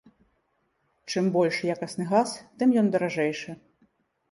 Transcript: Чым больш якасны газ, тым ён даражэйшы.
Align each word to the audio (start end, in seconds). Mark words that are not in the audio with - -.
Чым 1.13 1.27
больш 1.35 1.55
якасны 1.75 2.03
газ, 2.15 2.29
тым 2.63 2.75
ён 2.85 2.91
даражэйшы. 2.99 3.51